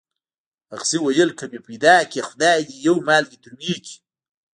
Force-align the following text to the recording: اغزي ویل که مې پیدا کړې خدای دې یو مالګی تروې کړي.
اغزي 0.75 0.97
ویل 1.01 1.31
که 1.37 1.45
مې 1.51 1.59
پیدا 1.67 1.95
کړې 2.11 2.21
خدای 2.29 2.59
دې 2.67 2.75
یو 2.87 2.95
مالګی 3.07 3.37
تروې 3.43 3.75
کړي. 3.83 3.95